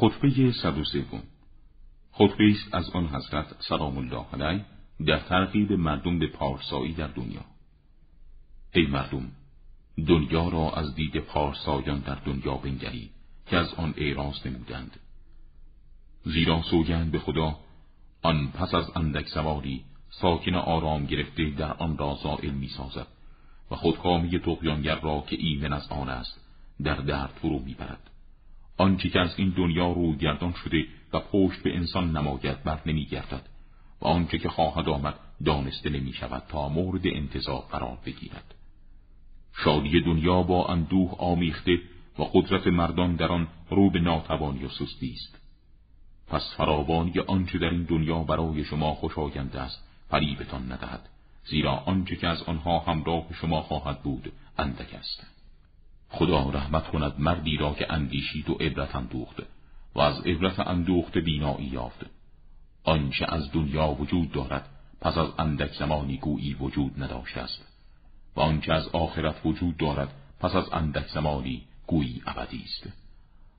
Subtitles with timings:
[0.00, 1.04] خطبه 103
[2.12, 4.64] خطبه است از آن حضرت سلام الله علیه
[5.06, 7.44] در ترغیب مردم به پارسایی در دنیا.
[8.74, 9.30] ای مردم
[10.08, 13.10] دنیا را از دید پارسایان در دنیا بنگرید
[13.46, 15.00] که از آن اعراض نمودند.
[16.24, 17.58] زیرا سوگند به خدا
[18.22, 23.06] آن پس از اندک سواری ساکن آرام گرفته در آن را زائل می سازد
[23.70, 26.40] و خودکامی تقیانگر را که ایمن از آن است
[26.82, 28.09] در درد فرو می‌برد.
[28.80, 33.42] آنچه که از این دنیا رو گردان شده و پشت به انسان نماید بر نمیگردد
[34.00, 35.14] و آنچه که خواهد آمد
[35.44, 38.54] دانسته نمی شود تا مورد انتظار قرار بگیرد.
[39.64, 41.78] شادی دنیا با اندوه آمیخته
[42.18, 45.38] و قدرت مردان در آن رو به ناتوانی و سستی است.
[46.28, 51.08] پس فراوانی آنچه در این دنیا برای شما خوشایند است فریبتان ندهد
[51.44, 55.39] زیرا آنچه که از آنها همراه شما خواهد بود اندک است.
[56.10, 59.42] خدا رحمت کند مردی را که اندیشید و عبرت اندوخت
[59.94, 62.06] و از عبرت اندوخت بینایی یافت
[62.84, 64.68] آنچه از دنیا وجود دارد
[65.00, 67.64] پس از اندک زمانی گویی وجود نداشته است.
[68.36, 72.92] و آنچه از آخرت وجود دارد پس از اندک زمانی گویی ابدی است.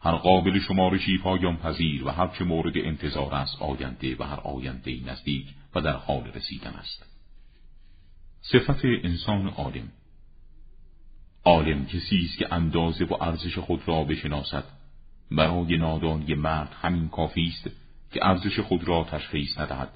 [0.00, 5.00] هر قابل شمارشی پایان پذیر و هر چه مورد انتظار است آینده و هر آینده
[5.06, 7.06] نزدیک و در حال رسیدن است.
[8.40, 9.88] صفت انسان عالم
[11.46, 14.64] عالم کسی است که اندازه و ارزش خود را بشناسد.
[15.30, 17.70] برای نادانی مرد همین کافی است
[18.12, 19.88] که ارزش خود را تشخیص ندهد.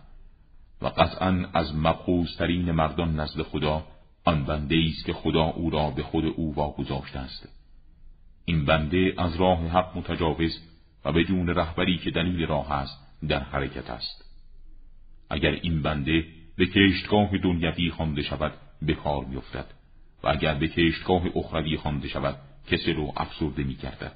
[0.83, 3.85] و قطعا از مبخوزترین مردان نزد خدا
[4.25, 7.49] آن بنده است که خدا او را به خود او واگذاشته است.
[8.45, 10.61] این بنده از راه حق متجاوز
[11.05, 14.25] و بدون رهبری که دلیل راه است در حرکت است.
[15.31, 16.25] اگر این بنده
[16.57, 19.80] به کشتگاه دنیوی خوانده شود به کار میافتد.
[20.23, 22.37] و اگر به کشتگاه اخروی خوانده شود
[22.71, 24.13] کسی رو افسرده می گردد.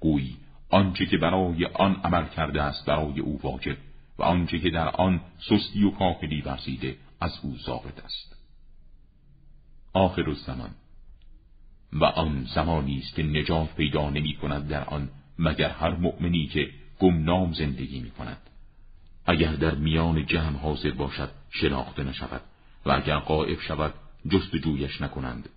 [0.00, 0.36] گویی
[0.70, 3.76] آنچه که برای آن عمل کرده است برای او واجب
[4.18, 8.36] و آنچه که در آن سستی و کاهلی ورزیده از او ضابط است.
[9.92, 10.70] آخر الزمان.
[11.92, 15.08] و آن زمانی است که نجات پیدا نمی کند در آن
[15.38, 18.38] مگر هر مؤمنی که گمنام زندگی می کند
[19.26, 22.40] اگر در میان جمع حاضر باشد شناخته نشود
[22.86, 23.94] و اگر قائب شود
[24.28, 25.48] جستجویش نکنند.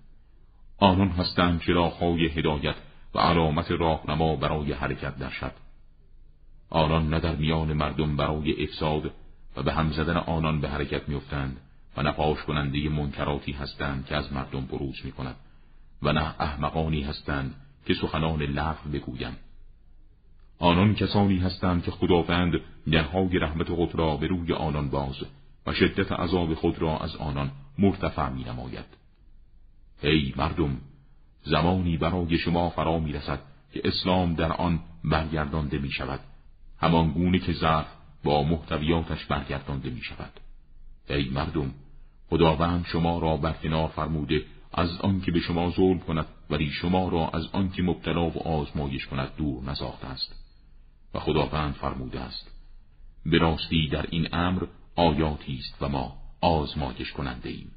[0.78, 2.76] آنان هستند چراغهای هدایت
[3.16, 5.54] و علامت راهنما برای حرکت در شب.
[6.70, 9.12] آنان نه در میان مردم برای افساد
[9.56, 11.58] و به هم زدن آنان به حرکت میافتند
[11.98, 15.36] و نه پاش کننده منکراتی هستند که از مردم بروز می کند
[16.02, 19.38] و نه احمقانی هستند که سخنان لغو بگویند.
[20.60, 22.54] آنان کسانی هستند که خداوند
[22.92, 25.16] درهای رحمت خود را به روی آنان باز
[25.68, 28.86] و شدت عذاب خود را از آنان مرتفع می نماید.
[30.04, 30.78] ای مردم
[31.44, 33.40] زمانی برای شما فرا می رسد
[33.74, 36.20] که اسلام در آن برگردانده می شود
[36.80, 37.86] همان گونه که ضعف
[38.24, 40.32] با محتویاتش برگردانده می شود
[41.10, 41.74] ای مردم
[42.30, 47.48] خداوند شما را برکنار فرموده از آنکه به شما ظلم کند ولی شما را از
[47.54, 50.36] آنکه مبتلا و آزمایش کند دور نساخته است.
[51.14, 52.52] و خداوند فرموده است
[53.26, 54.64] به راستی در این امر
[54.98, 57.72] آیاتی است و ما آزمایش کننده ایم